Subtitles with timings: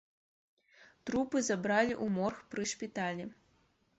[1.09, 3.23] Трупы забралі ў морг пры шпіталі.